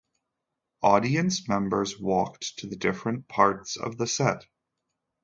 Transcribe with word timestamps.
Audience 0.81 1.47
members 1.47 1.99
walked 1.99 2.57
to 2.57 2.65
the 2.65 2.75
different 2.75 3.27
parts 3.27 3.77
of 3.77 3.99
the 3.99 4.07
set. 4.07 4.47